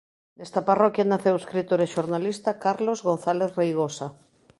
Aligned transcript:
Nesta 0.37 0.59
parroquia 0.69 1.09
naceu 1.11 1.33
o 1.35 1.41
escritor 1.43 1.79
e 1.81 1.91
xornalista 1.95 2.51
Carlos 2.65 2.99
González 3.07 3.49
Reigosa. 3.59 4.07